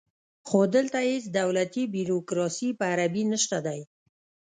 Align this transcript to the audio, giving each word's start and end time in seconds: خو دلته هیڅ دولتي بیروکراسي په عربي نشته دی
خو 0.47 0.59
دلته 0.75 0.97
هیڅ 1.09 1.25
دولتي 1.39 1.83
بیروکراسي 1.93 2.69
په 2.79 2.83
عربي 2.93 3.23
نشته 3.31 3.57
دی 3.65 3.79